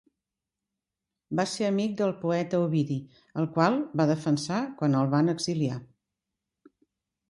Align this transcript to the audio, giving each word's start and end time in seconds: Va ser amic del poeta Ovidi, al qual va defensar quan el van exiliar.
Va 1.39 1.45
ser 1.51 1.67
amic 1.73 1.93
del 2.01 2.15
poeta 2.23 2.63
Ovidi, 2.69 2.99
al 3.43 3.51
qual 3.59 3.81
va 4.03 4.11
defensar 4.17 4.67
quan 4.83 5.01
el 5.05 5.17
van 5.17 5.35
exiliar. 5.39 5.83